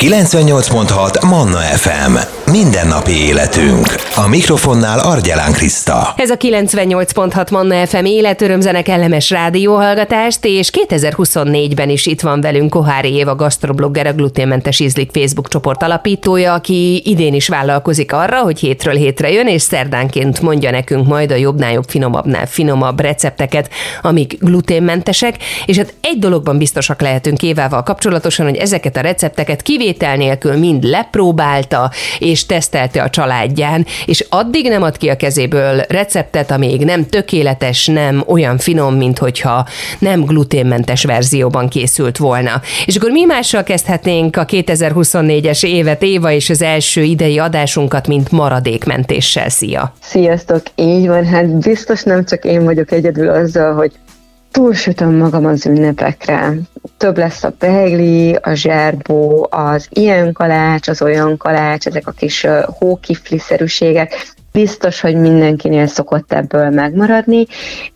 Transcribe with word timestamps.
98.6 0.00 1.28
Manna 1.28 1.58
FM. 1.58 2.40
Mindennapi 2.50 3.12
életünk. 3.12 3.86
A 4.14 4.28
mikrofonnál 4.28 4.98
Argyelán 4.98 5.52
Kriszta. 5.52 6.14
Ez 6.16 6.30
a 6.30 6.36
98.6 6.36 7.50
Manna 7.50 7.86
FM 7.86 8.04
életörömzenek 8.04 8.82
kellemes 8.82 9.30
rádióhallgatást, 9.30 10.44
és 10.44 10.70
2024-ben 10.88 11.88
is 11.88 12.06
itt 12.06 12.20
van 12.20 12.40
velünk 12.40 12.70
Kohári 12.70 13.14
Éva 13.14 13.34
gastroblogger, 13.34 14.06
a 14.06 14.12
gluténmentes 14.12 14.80
ízlik 14.80 15.10
Facebook 15.12 15.48
csoport 15.48 15.82
alapítója, 15.82 16.54
aki 16.54 17.02
idén 17.04 17.34
is 17.34 17.48
vállalkozik 17.48 18.12
arra, 18.12 18.38
hogy 18.38 18.58
hétről 18.58 18.94
hétre 18.94 19.30
jön, 19.30 19.46
és 19.46 19.62
szerdánként 19.62 20.40
mondja 20.40 20.70
nekünk 20.70 21.06
majd 21.06 21.30
a 21.32 21.36
jobbnál 21.36 21.72
jobb, 21.72 21.88
finomabbnál 21.88 22.46
finomabb 22.46 23.00
recepteket, 23.00 23.70
amik 24.02 24.36
gluténmentesek, 24.38 25.36
és 25.66 25.76
hát 25.76 25.94
egy 26.00 26.18
dologban 26.18 26.58
biztosak 26.58 27.00
lehetünk 27.00 27.42
Évával 27.42 27.82
kapcsolatosan, 27.82 28.46
hogy 28.46 28.56
ezeket 28.56 28.96
a 28.96 29.00
recepteket 29.00 29.62
kivétel 29.90 30.16
nélkül 30.16 30.56
mind 30.56 30.84
lepróbálta, 30.84 31.90
és 32.18 32.46
tesztelte 32.46 33.02
a 33.02 33.10
családján, 33.10 33.86
és 34.06 34.26
addig 34.28 34.68
nem 34.68 34.82
ad 34.82 34.96
ki 34.96 35.08
a 35.08 35.16
kezéből 35.16 35.82
receptet, 35.88 36.50
amíg 36.50 36.84
nem 36.84 37.06
tökéletes, 37.06 37.86
nem 37.86 38.22
olyan 38.26 38.58
finom, 38.58 38.94
mint 38.94 39.18
hogyha 39.18 39.66
nem 39.98 40.24
gluténmentes 40.24 41.04
verzióban 41.04 41.68
készült 41.68 42.16
volna. 42.16 42.60
És 42.86 42.96
akkor 42.96 43.10
mi 43.10 43.24
mással 43.24 43.62
kezdhetnénk 43.62 44.36
a 44.36 44.44
2024-es 44.44 45.66
évet, 45.66 46.02
Éva, 46.02 46.30
és 46.30 46.50
az 46.50 46.62
első 46.62 47.02
idei 47.02 47.38
adásunkat, 47.38 48.06
mint 48.06 48.30
maradékmentéssel. 48.30 49.48
Szia! 49.48 49.92
Sziasztok! 50.02 50.62
Így 50.74 51.06
van, 51.06 51.24
hát 51.26 51.58
biztos 51.58 52.02
nem 52.02 52.24
csak 52.24 52.44
én 52.44 52.64
vagyok 52.64 52.92
egyedül 52.92 53.28
azzal, 53.28 53.74
hogy 53.74 53.92
túlsütöm 54.50 55.16
magam 55.16 55.46
az 55.46 55.66
ünnepekre. 55.66 56.54
Több 56.96 57.18
lesz 57.18 57.44
a 57.44 57.54
beigli, 57.58 58.34
a 58.34 58.54
zserbó, 58.54 59.48
az 59.50 59.88
ilyen 59.90 60.32
kalács, 60.32 60.88
az 60.88 61.02
olyan 61.02 61.36
kalács, 61.36 61.86
ezek 61.86 62.06
a 62.06 62.10
kis 62.10 62.46
hókifliszerűségek. 62.78 64.32
Biztos, 64.52 65.00
hogy 65.00 65.16
mindenkinél 65.16 65.86
szokott 65.86 66.32
ebből 66.32 66.70
megmaradni. 66.70 67.46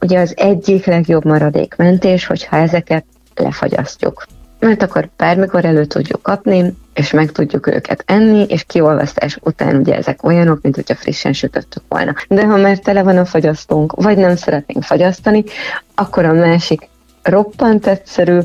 Ugye 0.00 0.20
az 0.20 0.32
egyik 0.36 0.86
legjobb 0.86 1.24
maradékmentés, 1.24 2.26
hogyha 2.26 2.56
ezeket 2.56 3.04
lefagyasztjuk 3.34 4.26
mert 4.58 4.82
akkor 4.82 5.08
bármikor 5.16 5.64
elő 5.64 5.84
tudjuk 5.84 6.22
kapni, 6.22 6.74
és 6.94 7.10
meg 7.10 7.32
tudjuk 7.32 7.66
őket 7.66 8.02
enni, 8.06 8.46
és 8.48 8.64
kiolvasztás 8.64 9.38
után 9.42 9.76
ugye 9.76 9.96
ezek 9.96 10.22
olyanok, 10.22 10.60
mint 10.62 10.74
hogyha 10.74 10.94
frissen 10.94 11.32
sütöttük 11.32 11.82
volna. 11.88 12.14
De 12.28 12.46
ha 12.46 12.56
már 12.56 12.78
tele 12.78 13.02
van 13.02 13.18
a 13.18 13.24
fagyasztónk, 13.24 13.92
vagy 13.92 14.16
nem 14.16 14.36
szeretnénk 14.36 14.84
fagyasztani, 14.84 15.44
akkor 15.94 16.24
a 16.24 16.32
másik 16.32 16.88
roppant 17.28 17.86
egyszerű 17.86 18.38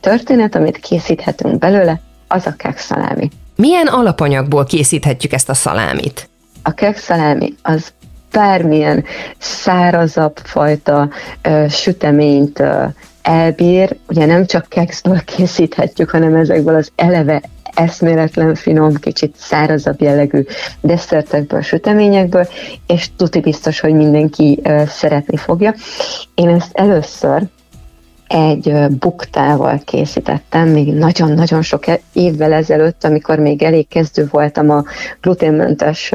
történet, 0.00 0.54
amit 0.54 0.76
készíthetünk 0.76 1.58
belőle, 1.58 2.00
az 2.28 2.46
a 2.46 2.54
kekszalámi. 2.56 3.30
Milyen 3.56 3.86
alapanyagból 3.86 4.64
készíthetjük 4.64 5.32
ezt 5.32 5.48
a 5.48 5.54
szalámit? 5.54 6.28
A 6.62 6.70
kekszalámi 6.70 7.54
az 7.62 7.92
bármilyen 8.32 9.04
szárazabb 9.38 10.36
fajta 10.44 11.08
ö, 11.42 11.64
süteményt 11.68 12.60
ö, 12.60 12.84
elbír, 13.22 13.96
ugye 14.08 14.26
nem 14.26 14.46
csak 14.46 14.66
kekszből 14.68 15.20
készíthetjük, 15.36 16.10
hanem 16.10 16.34
ezekből 16.34 16.74
az 16.74 16.90
eleve 16.96 17.42
eszméletlen 17.74 18.54
finom, 18.54 18.94
kicsit 18.94 19.34
szárazabb 19.36 20.00
jellegű 20.00 20.44
desszertekből, 20.80 21.62
süteményekből, 21.62 22.48
és 22.86 23.08
tuti 23.16 23.40
biztos, 23.40 23.80
hogy 23.80 23.92
mindenki 23.92 24.62
szeretni 24.86 25.36
fogja. 25.36 25.74
Én 26.34 26.48
ezt 26.48 26.70
először 26.72 27.42
egy 28.28 28.74
buktával 28.98 29.80
készítettem, 29.84 30.68
még 30.68 30.92
nagyon-nagyon 30.94 31.62
sok 31.62 31.86
e- 31.86 32.00
évvel 32.12 32.52
ezelőtt, 32.52 33.04
amikor 33.04 33.38
még 33.38 33.62
elég 33.62 33.88
kezdő 33.88 34.28
voltam 34.30 34.70
a 34.70 34.84
gluténmentes 35.20 36.12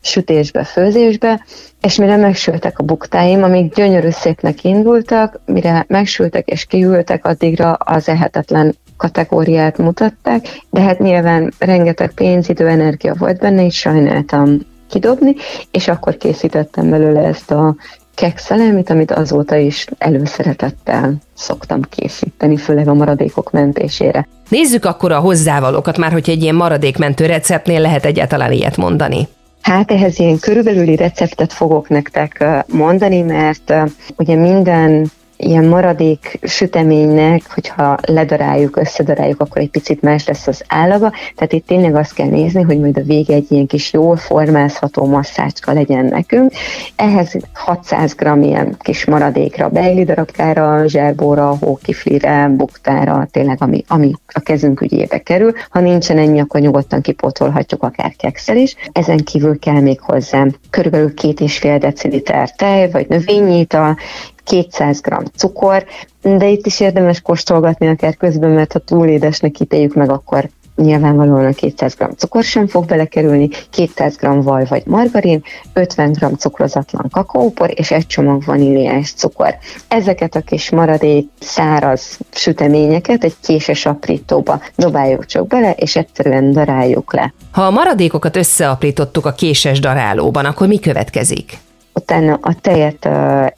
sütésbe, 0.00 0.64
főzésbe, 0.64 1.44
és 1.80 1.96
mire 1.96 2.16
megsültek 2.16 2.78
a 2.78 2.82
buktáim, 2.82 3.42
amik 3.42 3.74
gyönyörű 3.74 4.10
szépnek 4.10 4.64
indultak, 4.64 5.40
mire 5.44 5.84
megsültek 5.88 6.48
és 6.48 6.64
kiültek, 6.64 7.24
addigra 7.26 7.72
az 7.72 8.08
ehetetlen 8.08 8.74
kategóriát 8.96 9.78
mutatták, 9.78 10.46
de 10.70 10.80
hát 10.80 10.98
nyilván 10.98 11.52
rengeteg 11.58 12.12
pénz, 12.14 12.48
idő, 12.48 12.68
energia 12.68 13.14
volt 13.18 13.38
benne, 13.38 13.64
és 13.64 13.76
sajnáltam 13.78 14.58
kidobni, 14.90 15.34
és 15.70 15.88
akkor 15.88 16.16
készítettem 16.16 16.90
belőle 16.90 17.20
ezt 17.20 17.50
a 17.50 17.76
kekszelemit, 18.16 18.90
amit 18.90 19.10
azóta 19.10 19.56
is 19.56 19.86
előszeretettel 19.98 21.14
szoktam 21.34 21.80
készíteni, 21.82 22.56
főleg 22.56 22.88
a 22.88 22.94
maradékok 22.94 23.50
mentésére. 23.50 24.28
Nézzük 24.48 24.84
akkor 24.84 25.12
a 25.12 25.18
hozzávalókat, 25.18 25.98
már 25.98 26.12
hogyha 26.12 26.32
egy 26.32 26.42
ilyen 26.42 26.54
maradékmentő 26.54 27.26
receptnél 27.26 27.80
lehet 27.80 28.04
egyáltalán 28.04 28.52
ilyet 28.52 28.76
mondani. 28.76 29.28
Hát 29.60 29.90
ehhez 29.90 30.18
ilyen 30.18 30.38
körülbelüli 30.38 30.96
receptet 30.96 31.52
fogok 31.52 31.88
nektek 31.88 32.44
mondani, 32.66 33.22
mert 33.22 33.74
ugye 34.16 34.34
minden 34.36 35.10
ilyen 35.36 35.64
maradék 35.64 36.38
süteménynek, 36.42 37.42
hogyha 37.54 37.98
ledaráljuk, 38.06 38.76
összedaráljuk, 38.76 39.40
akkor 39.40 39.62
egy 39.62 39.70
picit 39.70 40.02
más 40.02 40.26
lesz 40.26 40.46
az 40.46 40.62
állaga. 40.68 41.12
Tehát 41.34 41.52
itt 41.52 41.66
tényleg 41.66 41.94
azt 41.94 42.14
kell 42.14 42.28
nézni, 42.28 42.62
hogy 42.62 42.80
majd 42.80 42.98
a 42.98 43.02
vége 43.02 43.34
egy 43.34 43.52
ilyen 43.52 43.66
kis 43.66 43.92
jól 43.92 44.16
formázható 44.16 45.06
masszácska 45.06 45.72
legyen 45.72 46.04
nekünk. 46.04 46.52
Ehhez 46.96 47.36
600 47.52 48.14
g 48.14 48.44
ilyen 48.44 48.76
kis 48.78 49.04
maradékra, 49.04 49.68
bejli 49.68 50.04
darabkára, 50.04 50.88
zserbóra, 50.88 51.56
hókiflire, 51.60 52.48
buktára, 52.48 53.28
tényleg 53.30 53.56
ami, 53.60 53.84
ami 53.88 54.12
a 54.26 54.40
kezünk 54.40 54.80
ügyébe 54.80 55.18
kerül. 55.18 55.52
Ha 55.70 55.80
nincsen 55.80 56.18
ennyi, 56.18 56.40
akkor 56.40 56.60
nyugodtan 56.60 57.00
kipótolhatjuk 57.00 57.82
akár 57.82 58.12
kekszel 58.16 58.56
is. 58.56 58.74
Ezen 58.92 59.18
kívül 59.18 59.58
kell 59.58 59.80
még 59.80 60.00
hozzá 60.00 60.46
körülbelül 60.70 61.14
két 61.14 61.40
és 61.40 61.58
fél 61.58 61.78
deciliter 61.78 62.50
tej, 62.50 62.90
vagy 62.90 63.08
növényítal, 63.08 63.96
200 64.46 65.00
g 65.00 65.30
cukor, 65.36 65.84
de 66.22 66.48
itt 66.48 66.66
is 66.66 66.80
érdemes 66.80 67.20
kóstolgatni 67.20 67.88
akár 67.88 68.16
közben, 68.16 68.50
mert 68.50 68.72
ha 68.72 68.78
túl 68.78 69.06
édesnek 69.06 69.60
ítéljük 69.60 69.94
meg, 69.94 70.10
akkor 70.10 70.48
nyilvánvalóan 70.76 71.44
a 71.44 71.52
200 71.52 71.94
g 71.94 72.04
cukor 72.16 72.44
sem 72.44 72.66
fog 72.66 72.84
belekerülni, 72.84 73.48
200 73.70 74.16
g 74.16 74.42
vaj 74.42 74.64
vagy 74.68 74.82
margarin, 74.86 75.42
50 75.72 76.12
g 76.12 76.36
cukrozatlan 76.38 77.08
kakaópor 77.10 77.70
és 77.74 77.90
egy 77.90 78.06
csomag 78.06 78.44
vaníliás 78.44 79.12
cukor. 79.12 79.56
Ezeket 79.88 80.34
a 80.34 80.40
kis 80.40 80.70
maradék 80.70 81.28
száraz 81.40 82.18
süteményeket 82.32 83.24
egy 83.24 83.34
késes 83.42 83.86
aprítóba 83.86 84.60
dobáljuk 84.76 85.26
csak 85.26 85.46
bele, 85.46 85.70
és 85.70 85.96
egyszerűen 85.96 86.52
daráljuk 86.52 87.12
le. 87.12 87.34
Ha 87.50 87.62
a 87.62 87.70
maradékokat 87.70 88.36
összeaprítottuk 88.36 89.26
a 89.26 89.32
késes 89.32 89.80
darálóban, 89.80 90.44
akkor 90.44 90.66
mi 90.68 90.78
következik? 90.78 91.58
Utána 91.96 92.38
a 92.40 92.54
tejet 92.60 93.08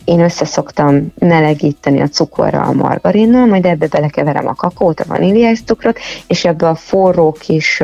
én 0.04 0.20
összeszoktam 0.20 1.12
melegíteni 1.18 2.00
a 2.00 2.08
cukorral, 2.08 2.68
a 2.68 2.72
margarinnal, 2.72 3.46
majd 3.46 3.64
ebbe 3.64 3.86
belekeverem 3.86 4.48
a 4.48 4.54
kakót, 4.54 5.00
a 5.00 5.04
vaníliás 5.08 5.62
cukrot, 5.66 5.98
és 6.26 6.44
ebbe 6.44 6.68
a 6.68 6.74
forró 6.74 7.32
kis 7.32 7.82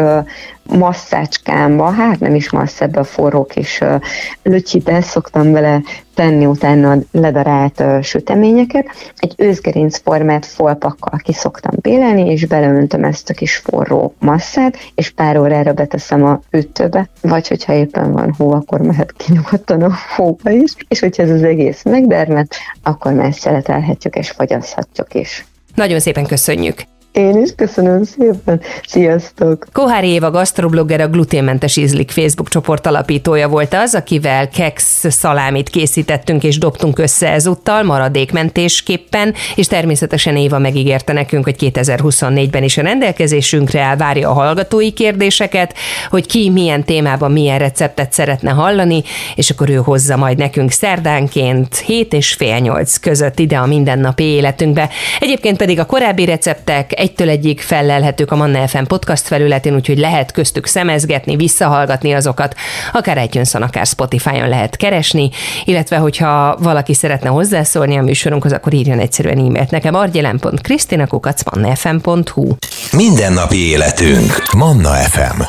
masszácskámba, 0.67 1.91
hát 1.91 2.21
nem 2.21 2.35
is 2.35 2.51
massz, 2.51 2.81
ebbe 2.81 3.01
a 3.01 3.05
forró 3.05 3.45
kis 3.45 3.81
uh, 3.81 4.01
lücsibe 4.43 5.01
szoktam 5.01 5.53
bele 5.53 5.83
tenni 6.15 6.47
utána 6.47 6.91
a 6.91 6.99
ledarált 7.11 7.83
süteményeket. 8.03 8.87
Egy 9.17 9.35
őzgerinc 9.37 9.99
formát 9.99 10.47
folpakkal 10.47 11.19
ki 11.23 11.33
szoktam 11.33 11.73
bélelni, 11.81 12.31
és 12.31 12.47
beleöntöm 12.47 13.05
ezt 13.05 13.31
a 13.31 13.35
kis 13.35 13.57
forró 13.57 14.15
masszát, 14.19 14.77
és 14.95 15.11
pár 15.11 15.39
órára 15.39 15.73
beteszem 15.73 16.25
a 16.25 16.41
hűtőbe, 16.51 17.09
vagy 17.21 17.49
hogyha 17.49 17.73
éppen 17.73 18.13
van 18.13 18.35
hó, 18.39 18.53
akkor 18.53 18.81
mehet 18.81 19.13
ki 19.13 19.33
nyugodtan 19.33 19.83
a 19.83 19.95
hóba 20.17 20.51
is, 20.51 20.75
és 20.89 21.01
hogyha 21.01 21.23
ez 21.23 21.31
az 21.31 21.43
egész 21.43 21.83
megdermet, 21.83 22.55
akkor 22.83 23.13
már 23.13 23.35
szeletelhetjük 23.35 24.17
és 24.17 24.31
fagyaszthatjuk 24.31 25.15
is. 25.15 25.47
Nagyon 25.75 26.01
szépen 26.01 26.27
köszönjük! 26.27 26.94
Én 27.15 27.43
is 27.43 27.51
köszönöm 27.57 28.03
szépen. 28.03 28.61
Sziasztok! 28.87 29.67
Kohári 29.73 30.09
Éva 30.09 30.31
gasztroblogger, 30.31 31.01
a 31.01 31.09
gluténmentes 31.09 31.77
ízlik 31.77 32.11
Facebook 32.11 32.49
csoport 32.49 32.87
alapítója 32.87 33.49
volt 33.49 33.75
az, 33.75 33.95
akivel 33.95 34.49
keks 34.49 34.83
szalámit 35.09 35.69
készítettünk 35.69 36.45
és 36.45 36.59
dobtunk 36.59 36.99
össze 36.99 37.31
ezúttal 37.31 37.83
maradékmentésképpen, 37.83 39.35
és 39.55 39.67
természetesen 39.67 40.37
Éva 40.37 40.59
megígérte 40.59 41.13
nekünk, 41.13 41.45
hogy 41.45 41.57
2024-ben 41.59 42.63
is 42.63 42.79
a 42.79 42.83
rendelkezésünkre 42.83 43.81
áll, 43.81 43.97
várja 43.97 44.31
a 44.31 44.33
hallgatói 44.33 44.93
kérdéseket, 44.93 45.75
hogy 46.11 46.27
ki 46.27 46.51
milyen 46.51 46.85
témában 46.85 47.33
milyen 47.33 47.59
receptet 47.59 48.13
szeretne 48.13 48.51
hallani, 48.51 49.03
és 49.35 49.51
akkor 49.51 49.71
ő 49.71 49.77
hozza 49.77 50.17
majd 50.17 50.39
nekünk 50.39 50.71
szerdánként 50.71 51.77
7 51.77 52.13
és 52.13 52.33
fél 52.33 52.59
8 52.59 52.97
között 52.97 53.39
ide 53.39 53.57
a 53.57 53.67
mindennapi 53.67 54.25
életünkbe. 54.25 54.89
Egyébként 55.21 55.57
pedig 55.57 55.79
a 55.79 55.87
korábbi 55.87 56.25
receptek 56.25 57.03
egytől 57.05 57.29
egyig 57.29 57.61
fellelhetők 57.61 58.31
a 58.31 58.37
Manna 58.37 58.69
FM 58.69 58.85
podcast 58.85 59.27
felületén, 59.27 59.75
úgyhogy 59.75 59.99
lehet 59.99 60.33
köztük 60.33 60.67
szemezgetni, 60.67 61.37
visszahallgatni 61.37 62.13
azokat, 62.13 62.55
akár 62.93 63.25
iTunes-on, 63.25 63.63
akár 63.63 63.87
Spotify-on 63.87 64.49
lehet 64.49 64.77
keresni, 64.77 65.31
illetve 65.65 65.97
hogyha 65.97 66.57
valaki 66.59 66.95
szeretne 66.95 67.29
hozzászólni 67.29 67.97
a 67.97 68.03
műsorunkhoz, 68.03 68.53
akkor 68.53 68.75
írjon 68.75 68.99
egyszerűen 68.99 69.39
e-mailt 69.39 69.71
nekem 69.71 69.95
argyelen.krisztinakukacmannafm.hu 69.95 72.57
Mindennapi 72.93 73.69
életünk. 73.69 74.53
Manna 74.53 74.93
FM. 74.93 75.41